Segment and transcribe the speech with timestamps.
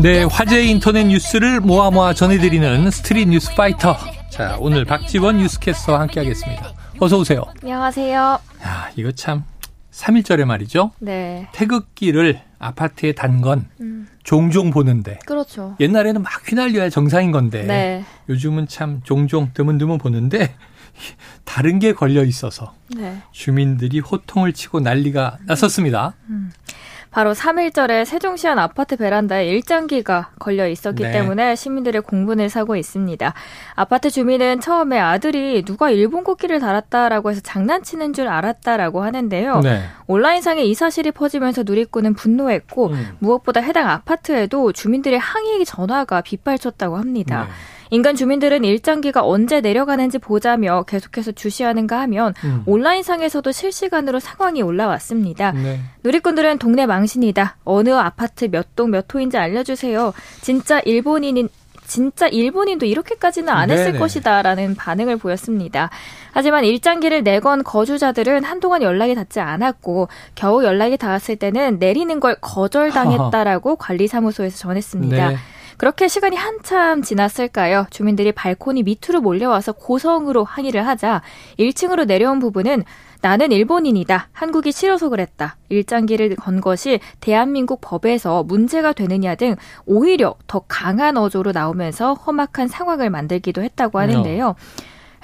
[0.00, 3.96] 네, 화제 인터넷 뉴스를 모아 모아 전해드리는 스트릿 뉴스 파이터.
[4.30, 6.72] 자, 오늘 박지원 뉴스캐스터와 함께하겠습니다.
[7.00, 7.42] 어서 오세요.
[7.62, 8.16] 안녕하세요.
[8.62, 9.42] 야, 이거 참
[9.90, 10.92] 3일절에 말이죠.
[11.00, 11.48] 네.
[11.52, 15.74] 태극기를 아파트에 단건 음, 종종 보는데 그렇죠.
[15.80, 18.04] 옛날에는 막 휘날려야 정상인 건데 네.
[18.28, 20.54] 요즘은 참 종종 드문드문 보는데
[21.44, 23.20] 다른 게 걸려 있어서 네.
[23.32, 26.14] 주민들이 호통을 치고 난리가 났었습니다.
[27.18, 31.10] 바로 3일절에 세종시 한 아파트 베란다에 일장기가 걸려 있었기 네.
[31.10, 33.34] 때문에 시민들의 공분을 사고 있습니다.
[33.74, 39.62] 아파트 주민은 처음에 아들이 누가 일본 국기를 달았다라고 해서 장난치는 줄 알았다라고 하는데요.
[39.62, 39.82] 네.
[40.06, 43.16] 온라인상에 이 사실이 퍼지면서 누리꾼은 분노했고 음.
[43.18, 47.48] 무엇보다 해당 아파트에도 주민들의 항의 전화가 빗발쳤다고 합니다.
[47.48, 47.50] 네.
[47.90, 52.62] 인간 주민들은 일장기가 언제 내려가는지 보자며 계속해서 주시하는가 하면 음.
[52.66, 55.52] 온라인상에서도 실시간으로 상황이 올라왔습니다.
[55.52, 55.80] 네.
[56.04, 57.56] 누리꾼들은 동네 망신이다.
[57.64, 60.12] 어느 아파트 몇 동 몇 호인지 알려주세요.
[60.40, 61.48] 진짜 일본인인
[61.86, 63.98] 진짜 일본인도 이렇게까지는 안 했을 네네.
[63.98, 65.88] 것이다라는 반응을 보였습니다.
[66.32, 73.76] 하지만 일장기를 내건 거주자들은 한동안 연락이 닿지 않았고 겨우 연락이 닿았을 때는 내리는 걸 거절당했다라고
[73.76, 75.28] 관리사무소에서 전했습니다.
[75.30, 75.36] 네.
[75.78, 77.86] 그렇게 시간이 한참 지났을까요?
[77.90, 81.22] 주민들이 발코니 밑으로 몰려와서 고성으로 항의를 하자
[81.58, 82.82] 1층으로 내려온 부분은
[83.20, 84.28] 나는 일본인이다.
[84.32, 85.56] 한국이 싫어서 그랬다.
[85.68, 89.54] 일장기를 건 것이 대한민국 법에서 문제가 되느냐 등
[89.86, 94.56] 오히려 더 강한 어조로 나오면서 험악한 상황을 만들기도 했다고 하는데요.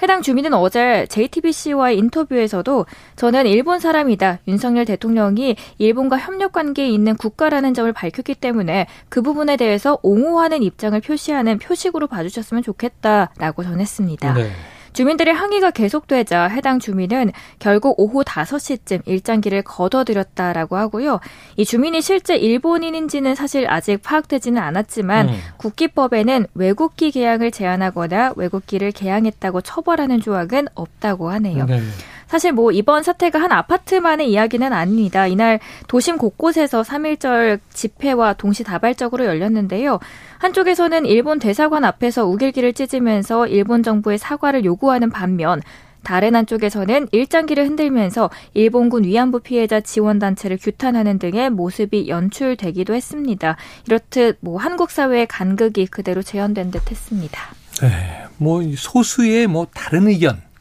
[0.01, 4.39] 해당 주민은 어제 JTBC와의 인터뷰에서도 저는 일본 사람이다.
[4.47, 10.99] 윤석열 대통령이 일본과 협력 관계에 있는 국가라는 점을 밝혔기 때문에 그 부분에 대해서 옹호하는 입장을
[10.99, 14.33] 표시하는 표식으로 봐주셨으면 좋겠다라고 전했습니다.
[14.33, 14.51] 네.
[14.95, 21.19] 주민들의 항의가 계속되자 해당 주민은 결국 오후 5시쯤 일장기를 거둬들였다라고 하고요.
[21.57, 25.35] 이 주민이 실제 일본인인지는 사실 아직 파악되지는 않았지만 음.
[25.57, 31.65] 국기법에는 외국기 개양을 제한하거나 외국기를 개양했다고 처벌하는 조항은 없다고 하네요.
[31.65, 31.81] 네.
[32.27, 35.27] 사실 뭐 이번 사태가 한 아파트만의 이야기는 아닙니다.
[35.27, 39.99] 이날 도심 곳곳에서 3.1절 집회와 동시다발적으로 열렸는데요.
[40.39, 45.61] 한쪽에서는 일본 대사관 앞에서 우길기를 찢으면서 일본 정부의 사과를 요구하는 반면
[46.05, 53.57] 다른 한쪽에서는 일장기를 흔들면서 일본군 위안부 피해자 지원단체를 규탄하는 등의 모습이 연출되기도 했습니다.
[53.87, 57.41] 이렇듯 뭐 한국 사회의 간극이 그대로 재현된 듯 했습니다.
[57.81, 60.54] 네, 뭐 소수의 뭐 다른 의견, 이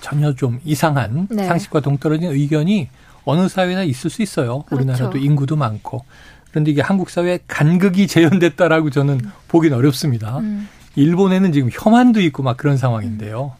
[0.00, 1.46] 전혀 좀 이상한 네.
[1.46, 2.88] 상식과 동떨어진 의견이
[3.24, 4.62] 어느 사회나 있을 수 있어요.
[4.62, 4.76] 그렇죠.
[4.76, 6.04] 우리나라도 인구도 많고.
[6.50, 10.38] 그런데 이게 한국 사회에 간극이 재현됐다라고 저는 보긴 어렵습니다.
[10.38, 10.68] 음.
[10.96, 13.52] 일본에는 지금 혐한도 있고 막 그런 상황인데요.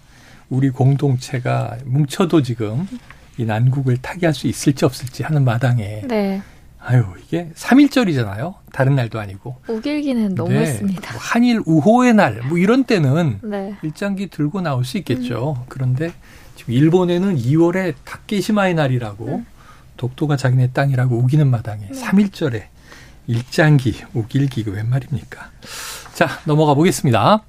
[0.48, 2.88] 우리 공동체가 뭉쳐도 지금
[3.36, 6.42] 이 난국을 타개할 수 있을지 없을지 하는 마당에 네.
[6.90, 8.54] 아유 이게 3일절이잖아요.
[8.72, 9.56] 다른 날도 아니고.
[9.68, 11.12] 우길기는 네, 너무했습니다.
[11.12, 13.76] 뭐 한일 우호의 날 뭐 이런 때는 네.
[13.82, 15.64] 일장기 들고 나올 수 있겠죠.
[15.68, 16.12] 그런데
[16.56, 19.46] 지금 일본에는 2월에 다케시마의 날이라고 음.
[19.98, 22.00] 독도가 자기네 땅이라고 우기는 마당에 네.
[22.00, 22.62] 3일절에
[23.26, 25.50] 일장기 우길기 그웬 말입니까?
[26.14, 27.42] 자 넘어가 보겠습니다.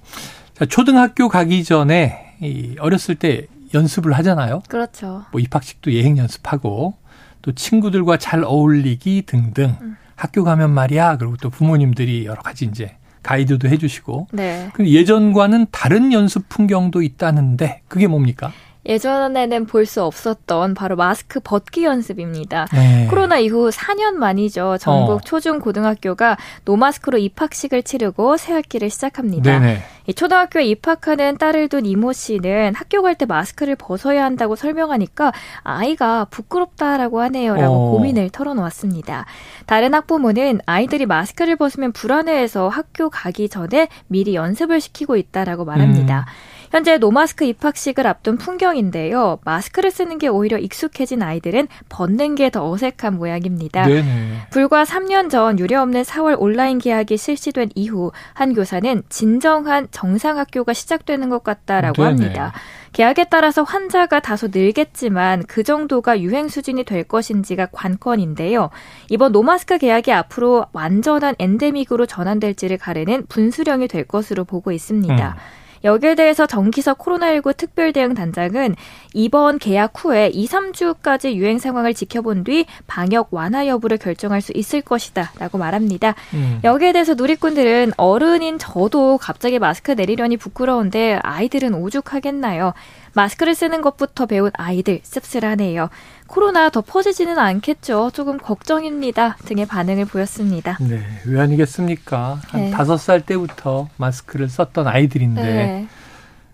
[0.56, 4.64] 자 초등학교 가기 전에 이 어렸을 때 연습을 하잖아요.
[4.68, 5.24] 그렇죠.
[5.32, 6.96] 뭐 입학식도 예행 연습하고
[7.42, 9.98] 또 친구들과 잘 어울리기 등등 음.
[10.16, 14.70] 학교 가면 말이야 그리고 또 부모님들이 여러 가지 이제 가이드도 해주시고 네.
[14.80, 18.52] 예전과는 다른 연습 풍경도 있다는데 그게 뭡니까?
[18.86, 22.66] 예전에는 볼 수 없었던 바로 마스크 벗기 연습입니다.
[22.74, 23.08] 네.
[23.10, 24.78] 코로나 이후 4년 만이죠.
[24.80, 25.20] 전국 어.
[25.24, 29.60] 초중 고등학교가 노마스크로 입학식을 치르고 새 학기를 시작합니다.
[29.60, 29.84] 네네.
[30.10, 36.26] 이 초등학교에 입학하는 딸을 둔 이모 씨는 학교 갈 때 마스크를 벗어야 한다고 설명하니까 아이가
[36.26, 37.92] 부끄럽다라고 하네요라고 어.
[37.92, 39.26] 고민을 털어놓았습니다.
[39.68, 46.26] 다른 학부모는 아이들이 마스크를 벗으면 불안해해서 학교 가기 전에 미리 연습을 시키고 있다라고 말합니다.
[46.28, 46.49] 음.
[46.72, 49.40] 현재 노마스크 입학식을 앞둔 풍경인데요.
[49.46, 53.86] 마스크를 쓰는 게 오히려 익숙해진 아이들은 벗는 게 더 어색한 모양입니다.
[53.86, 54.48] 네네.
[54.50, 60.74] 불과 3년 전 유례 없는 4월 온라인 개학이 실시된 이후 한 교사는 진정한 정상 학교가
[60.74, 62.10] 시작되는 것 같다라고 네네.
[62.10, 62.54] 합니다.
[62.92, 68.72] 개학에 따라서 환자가 다소 늘겠지만 그 정도가 유행 수준이 될 것인지가 관건인데요.
[69.10, 75.36] 이번 노마스크 개학이 앞으로 완전한 엔데믹으로 전환될지를 가르는 분수령이 될 것으로 보고 있습니다.
[75.38, 75.59] 음.
[75.84, 78.76] 여기에 대해서 정기석 코로나19 특별대응단장은
[79.14, 84.82] 이번 개학 후에 2, 3주까지 유행 상황을 지켜본 뒤 방역 완화 여부를 결정할 수 있을
[84.82, 86.16] 것이다 라고 말합니다.
[86.34, 86.60] 음.
[86.64, 92.74] 여기에 대해서 누리꾼들은 어른인 저도 갑자기 마스크 내리려니 부끄러운데 아이들은 오죽하겠나요?
[93.14, 95.90] 마스크를 쓰는 것부터 배운 아이들 씁쓸하네요.
[96.28, 98.12] 코로나 더 퍼지지는 않겠죠.
[98.14, 99.38] 조금 걱정입니다.
[99.46, 100.78] 등의 반응을 보였습니다.
[100.80, 102.40] 네, 왜 아니겠습니까?
[102.48, 103.06] 한 다섯 네.
[103.06, 105.69] 살 때부터 마스크를 썼던 아이들인데 네.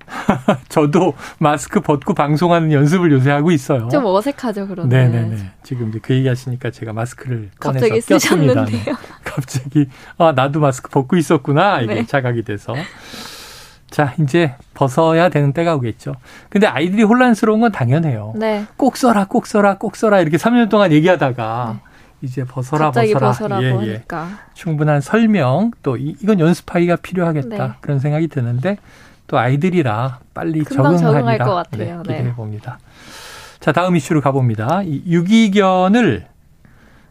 [0.70, 3.90] 저도 마스크 벗고 방송하는 연습을 요새 하고 있어요.
[3.90, 5.08] 좀 어색하죠, 그런데.
[5.08, 5.38] 네네네.
[5.64, 8.66] 지금 이제 그 얘기하시니까 제가 마스크를 꺼내서 꼈습니다.
[8.66, 8.86] 네.
[9.24, 12.06] 갑자기 아 나도 마스크 벗고 있었구나 이게 네.
[12.06, 12.76] 자각이 돼서.
[13.90, 16.16] 자, 이제 벗어야 되는 때가 오겠죠.
[16.50, 18.34] 근데 아이들이 혼란스러운 건 당연해요.
[18.36, 18.66] 네.
[18.76, 21.95] 꼭 써라, 꼭 써라, 꼭 써라 이렇게 3년 동안 얘기하다가 네.
[22.26, 23.20] 이제 벗어라, 벗어라.
[23.20, 23.94] 벗어라고 예, 예.
[23.94, 24.28] 하니까.
[24.54, 27.74] 충분한 설명 또 이, 이건 연습하기가 필요하겠다 네.
[27.82, 28.78] 그런 생각이 드는데
[29.28, 32.04] 또 아이들이라 빨리 적응하리라 것 같아요.
[32.06, 32.80] 네, 기대해 봅니다.
[33.60, 34.84] 자, 다음 이슈로 가봅니다.
[34.84, 36.28] 이 유기견을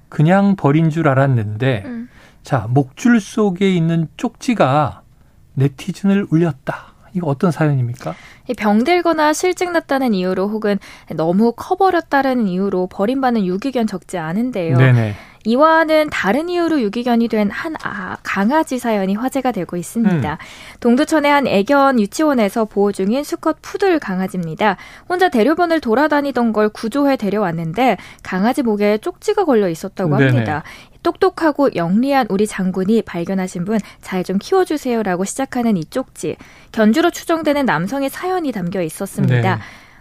[0.09, 2.09] 그냥 버린 줄 알았는데, 음.
[2.45, 5.03] 자, 목줄 속에 있는 쪽지가
[5.55, 6.94] 네티즌을 울렸다.
[7.15, 8.15] 이거 어떤 사연입니까?
[8.57, 10.79] 병들거나 실증 났다는 이유로 혹은
[11.15, 14.77] 너무 커버렸다는 이유로 버림받는 유기견 적지 않은데요.
[14.77, 15.15] 네네.
[15.47, 20.33] 이와는 다른 이유로 유기견이 된한 아, 강아지 사연이 화제가 되고 있습니다.
[20.33, 20.37] 음.
[20.81, 24.77] 동두천의 한 애견 유치원에서 보호 중인 수컷 푸들 강아지입니다.
[25.09, 30.63] 혼자 대료변을 돌아다니던 걸 구조해 데려왔는데 강아지 목에 쪽지가 걸려 있었다고 합니다.
[31.05, 36.37] 똑똑하고 영리한 우리 장군이 발견하신 분 잘 좀 키워주세요라고 시작하는 이 쪽지.
[36.73, 39.56] 견주로 추정되는 남성의 사연이 담겨 있었습니다.
[39.56, 39.61] 네.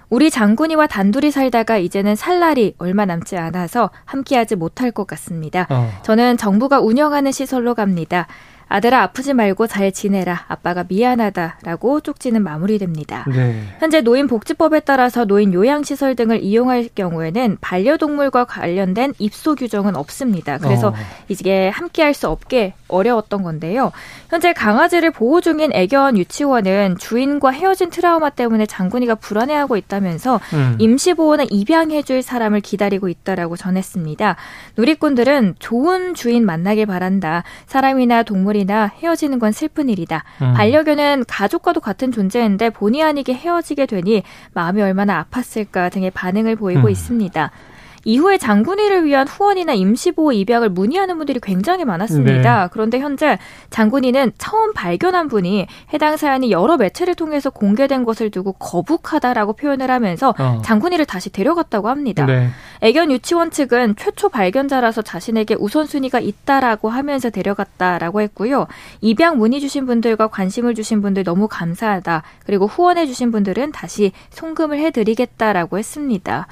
[0.09, 5.65] 우리 장군이와 단둘이 살다가 이제는 살 날이 얼마 남지 않아서 함께하지 못할 것 같습니다.
[5.69, 5.89] 어.
[6.03, 8.27] 저는 정부가 운영하는 시설로 갑니다.
[8.67, 10.45] 아들아 아프지 말고 잘 지내라.
[10.47, 13.25] 아빠가 미안하다라고 쪽지는 마무리됩니다.
[13.27, 13.63] 네.
[13.79, 20.57] 현재 노인복지법에 따라서 노인 요양시설 등을 이용할 경우에는 반려동물과 관련된 입소 규정은 없습니다.
[20.57, 20.93] 그래서 어.
[21.27, 23.91] 이게 함께할 수 없게 어려웠던 건데요.
[24.29, 30.75] 현재 강아지를 보호 중인 애견 유치원은 주인과 헤어진 트라우마 때문에 장군이가 불안해하고 있다면서 음.
[30.79, 34.35] 임시보호나 입양해줄 사람을 기다리고 있다라고 전했습니다.
[34.77, 37.43] 누리꾼들은 좋은 주인 만나길 바란다.
[37.67, 40.23] 사람이나 동물 이 사람이나 헤어지는 건 슬픈 일이다.
[40.41, 40.53] 음.
[40.53, 44.23] 반려견은 가족과도 같은 존재인데 본의 아니게 헤어지게 되니
[44.53, 46.89] 마음이 얼마나 아팠을까 등의 반응을 보이고 음.
[46.89, 47.51] 있습니다.
[48.05, 52.63] 이후에 장군이를 위한 후원이나 임시보호 입양을 문의하는 분들이 굉장히 많았습니다.
[52.63, 52.69] 네.
[52.71, 53.37] 그런데 현재
[53.69, 60.33] 장군이는 처음 발견한 분이 해당 사연이 여러 매체를 통해서 공개된 것을 두고 거북하다라고 표현을 하면서
[60.37, 60.61] 어.
[60.63, 62.25] 장군이를 다시 데려갔다고 합니다.
[62.25, 62.49] 네.
[62.81, 68.67] 애견 유치원 측은 최초 발견자라서 자신에게 우선순위가 있다라고 하면서 데려갔다라고 했고요.
[69.01, 72.23] 입양 문의 주신 분들과 관심을 주신 분들 너무 감사하다.
[72.45, 76.47] 그리고 후원해 주신 분들은 다시 송금을 해드리겠다라고 했습니다.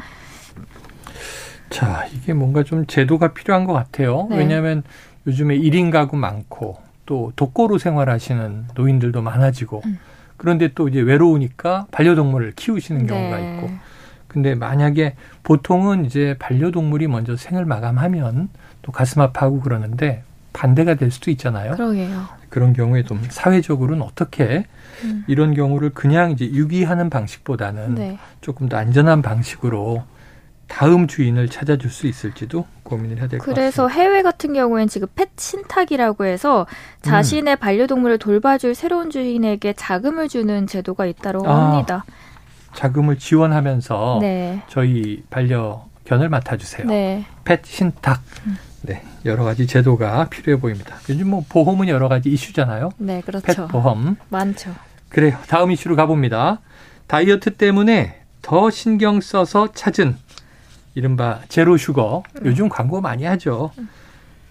[1.71, 4.27] 자, 이게 뭔가 좀 제도가 필요한 것 같아요.
[4.29, 4.37] 네.
[4.37, 4.83] 왜냐하면
[5.25, 9.97] 요즘에 1인 가구 많고 또 독거로 생활하시는 노인들도 많아지고 음.
[10.37, 13.55] 그런데 또 이제 외로우니까 반려동물을 키우시는 경우가 네.
[13.55, 13.69] 있고
[14.27, 18.49] 근데 만약에 보통은 이제 반려동물이 먼저 생을 마감하면
[18.81, 21.73] 또 가슴 아파하고 그러는데 반대가 될 수도 있잖아요.
[21.73, 22.25] 그러게요.
[22.49, 24.65] 그런 경우에 좀 사회적으로는 어떻게
[25.03, 25.23] 음.
[25.27, 28.19] 이런 경우를 그냥 이제 유기하는 방식보다는 네.
[28.41, 30.03] 조금 더 안전한 방식으로
[30.71, 33.61] 다음 주인을 찾아줄 수 있을지도 고민을 해야 될 것 같습니다.
[33.61, 36.65] 그래서 해외 같은 경우에는 지금 펫 신탁이라고 해서
[37.01, 37.59] 자신의 음.
[37.59, 42.05] 반려동물을 돌봐줄 새로운 주인에게 자금을 주는 제도가 있다고 아, 합니다.
[42.73, 44.61] 자금을 지원하면서 네.
[44.69, 46.87] 저희 반려견을 맡아주세요.
[46.87, 47.25] 네.
[47.43, 48.21] 펫 신탁.
[48.47, 48.57] 음.
[48.83, 50.95] 네, 여러 가지 제도가 필요해 보입니다.
[51.09, 52.91] 요즘 뭐 보험은 여러 가지 이슈잖아요.
[52.97, 53.45] 네, 그렇죠.
[53.45, 54.73] 펫 보험 많죠.
[55.09, 55.37] 그래요.
[55.47, 56.61] 다음 이슈로 가봅니다.
[57.07, 60.17] 다이어트 때문에 더 신경 써서 찾은
[60.93, 63.71] 이른바 zero sugar 요즘 광고 많이 하죠.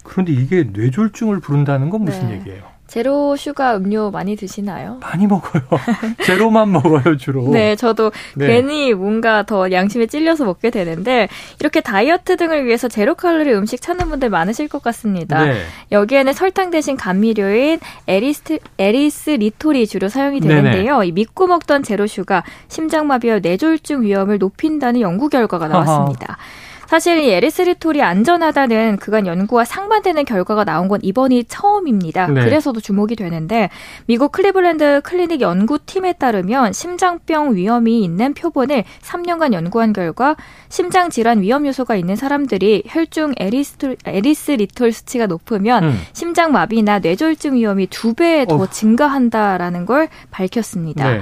[0.05, 2.39] 그런데 이게 뇌졸중을 부른다는 건 무슨 네.
[2.39, 2.65] 얘기예요?
[2.91, 4.99] zero sugar 음료 많이 드시나요?
[5.01, 5.63] 많이 먹어요.
[6.27, 7.49] 제로만 먹어요, 주로.
[7.49, 8.49] 네, 저도 네.
[8.49, 11.29] 괜히 뭔가 더 양심에 찔려서 먹게 되는데
[11.61, 15.45] 이렇게 다이어트 등을 위해서 제로 칼로리 음식 찾는 분들 많으실 것 같습니다.
[15.45, 15.63] 네.
[15.93, 17.79] 여기에는 설탕 대신 감미료인
[18.09, 21.05] 에리스, 에리스리톨이 주로 사용이 되는데요.
[21.05, 26.27] 이 믿고 먹던 zero sugar 심장마비와 뇌졸중 위험을 높인다는 연구 결과가 나왔습니다.
[26.37, 26.70] 하하.
[26.91, 32.27] 사실 이 에리스리톨이 안전하다는 그간 연구와 상반되는 결과가 나온 건 이번이 처음입니다.
[32.27, 32.43] 네.
[32.43, 33.71] 그래서도 주목이 되는데
[34.07, 40.35] 미국 클리블랜드 클리닉 연구팀에 따르면 심장병 위험이 있는 표본을 3년간 연구한 결과
[40.69, 46.01] 심장 질환 위험 요소가 있는 사람들이 혈중 에리스톨, 에리스리톨 수치가 높으면 음.
[46.13, 51.09] 심장 마비나 뇌졸중 위험이 두 배더 증가한다라는 걸 밝혔습니다.
[51.09, 51.21] 네.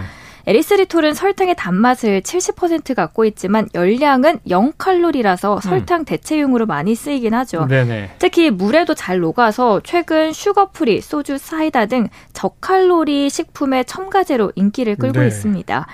[0.49, 5.61] 에리스리톨은 설탕의 단맛을 70% 갖고 있지만 열량은 0칼로리라서 음.
[5.61, 7.67] 설탕 대체용으로 많이 쓰이긴 하죠.
[7.67, 8.13] 네네.
[8.19, 15.27] 특히 물에도 잘 녹아서 최근 sugar-free, 소주, 사이다 등 저칼로리 식품의 첨가제로 인기를 끌고 네.
[15.27, 15.87] 있습니다.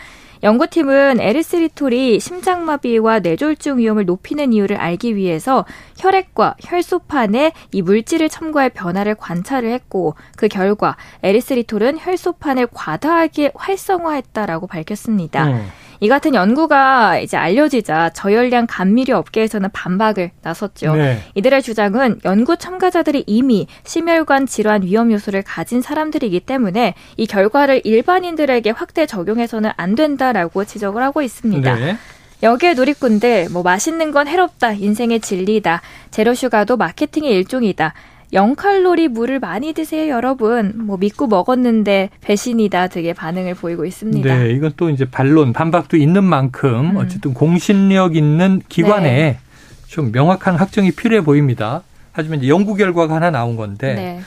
[0.45, 5.65] 연구팀은 에리스리톨이 심장마비와 뇌졸중 위험을 높이는 이유를 알기 위해서
[5.99, 15.47] 혈액과 혈소판에 이 물질을 첨가한 변화를 관찰을 했고 그 결과 에리스리톨은 혈소판을 과다하게 활성화했다라고 밝혔습니다.
[15.47, 15.67] 음.
[16.05, 20.95] 이 같은 연구가 이제 알려지자 저열량 감미료 업계에서는 반박을 나섰죠.
[20.97, 21.23] 네.
[21.35, 28.69] 이들의 주장은 연구 참가자들이 이미 심혈관 질환 위험 요소를 가진 사람들이기 때문에 이 결과를 일반인들에게
[28.69, 31.75] 확대 적용해서는 안 된다라고 지적을 하고 있습니다.
[31.75, 31.97] 네.
[32.43, 35.81] 여기에 누리꾼들 뭐 맛있는 건 해롭다, 인생의 진리다,
[36.11, 37.95] 제로슈가도 마케팅의 일종이다.
[38.35, 40.73] 0칼로리 물을 많이 드세요, 여러분.
[40.76, 44.37] 뭐 믿고 먹었는데 배신이다 되게 반응을 보이고 있습니다.
[44.37, 46.97] 네, 이건 또 이제 반론, 반박도 있는 만큼 음.
[46.97, 49.38] 어쨌든 공신력 있는 기관에 네.
[49.87, 51.83] 좀 명확한 확정이 필요해 보입니다.
[52.12, 54.21] 하지만 이제 연구 결과가 하나 나온 건데 네.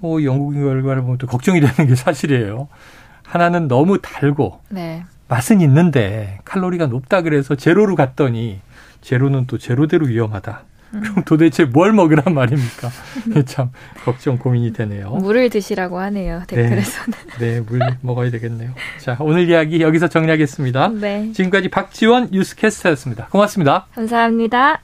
[0.00, 2.68] 어, 연구 결과를 보면 또 걱정이 되는 게 사실이에요.
[3.22, 5.04] 하나는 너무 달고 네.
[5.28, 8.60] 맛은 있는데 칼로리가 높다 그래서 제로로 갔더니
[9.00, 10.64] 제로는 또 제로대로 위험하다.
[10.92, 12.90] 그럼 도대체 뭘 먹으란 말입니까?
[13.46, 13.70] 참
[14.04, 15.10] 걱정 고민이 되네요.
[15.10, 16.42] 물을 드시라고 하네요.
[16.46, 17.18] 댓글에서는.
[17.38, 18.70] 네, 네, 물 먹어야 되겠네요.
[19.00, 20.88] 자, 오늘 이야기 여기서 정리하겠습니다.
[20.88, 21.32] 네.
[21.32, 23.26] 지금까지 박지원 뉴스캐스터였습니다.
[23.26, 23.86] 고맙습니다.
[23.94, 24.80] 감사합니다.